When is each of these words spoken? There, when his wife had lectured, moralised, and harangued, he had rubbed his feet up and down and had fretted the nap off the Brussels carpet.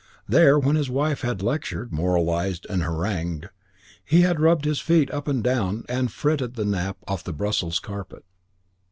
There, 0.27 0.57
when 0.57 0.77
his 0.77 0.89
wife 0.89 1.21
had 1.21 1.43
lectured, 1.43 1.93
moralised, 1.93 2.65
and 2.71 2.81
harangued, 2.81 3.49
he 4.03 4.21
had 4.21 4.39
rubbed 4.39 4.65
his 4.65 4.79
feet 4.79 5.11
up 5.11 5.27
and 5.27 5.43
down 5.43 5.83
and 5.87 6.07
had 6.09 6.11
fretted 6.11 6.55
the 6.55 6.65
nap 6.65 6.97
off 7.07 7.23
the 7.23 7.31
Brussels 7.33 7.77
carpet. 7.77 8.25